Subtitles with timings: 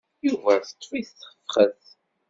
[0.27, 1.81] Yuba teṭṭef-it tefxet.